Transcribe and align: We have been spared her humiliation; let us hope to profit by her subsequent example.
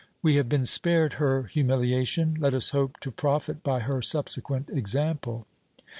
We 0.23 0.37
have 0.37 0.49
been 0.49 0.65
spared 0.65 1.13
her 1.21 1.43
humiliation; 1.43 2.35
let 2.39 2.55
us 2.55 2.71
hope 2.71 2.99
to 3.01 3.11
profit 3.11 3.61
by 3.61 3.81
her 3.81 4.01
subsequent 4.01 4.71
example. 4.71 5.45